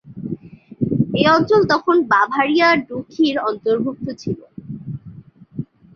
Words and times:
এই 1.13 1.25
অঞ্চল 1.35 1.61
তখন 1.73 1.95
বাভারিয়া 2.11 2.67
ডুখি-র 2.87 3.37
অন্তর্ভুক্ত 3.49 4.05
ছিল। 4.21 4.39